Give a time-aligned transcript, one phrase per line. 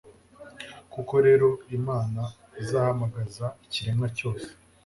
[0.91, 2.21] koko rero, imana
[2.61, 4.47] izahamagaza ikiremwa cyose